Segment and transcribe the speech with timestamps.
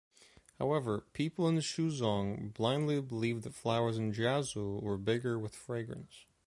[0.57, 6.25] However, people in Shuzhong blindly believed that flowers in Jiazhou were bigger with fragrance.